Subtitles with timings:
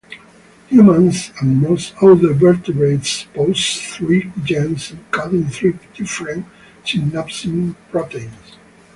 [0.69, 6.47] Humans and most other vertebrates possess three genes encoding three different
[6.83, 8.57] synapsin proteins.